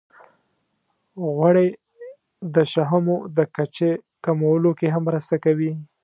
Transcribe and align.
غوړې 1.33 1.67
د 2.55 2.57
شحمو 2.71 3.17
د 3.37 3.39
کچې 3.55 3.91
کمولو 4.25 4.71
کې 4.79 4.87
هم 4.93 5.01
مرسته 5.09 5.35
کوي. 5.45 5.71